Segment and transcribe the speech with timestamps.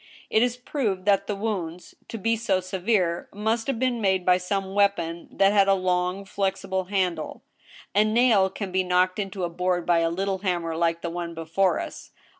[0.31, 4.37] It is proved that the wounds, to be so severe, must have been made by
[4.39, 7.43] some weapon that had a long, flexi ble handle.
[7.93, 11.35] A nail can be knocked into a board by a little hammer like the one
[11.35, 12.09] before us.